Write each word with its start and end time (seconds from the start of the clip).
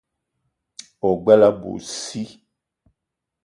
O 1.07 1.09
gbele 1.21 1.45
abui 1.49 1.79
sii. 2.01 2.29